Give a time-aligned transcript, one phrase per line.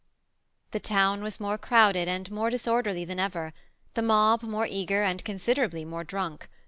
[0.71, 3.53] The town was more crowded and more disorderlj than ever;
[3.93, 6.49] the moh more eager and considerably more drunk.